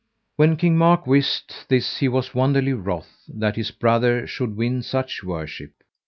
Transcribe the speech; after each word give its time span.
When 0.35 0.57
King 0.57 0.79
Mark 0.79 1.05
wist 1.05 1.65
this 1.69 1.97
he 1.99 2.07
was 2.07 2.33
wonderly 2.33 2.73
wroth 2.73 3.21
that 3.27 3.55
his 3.55 3.69
brother 3.69 4.25
should 4.25 4.57
win 4.57 4.81
such 4.81 5.23
worship. 5.23 5.73